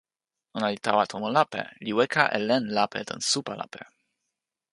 [0.55, 3.81] ona li tawa tomo lape, li weka e len lape tan supa lape.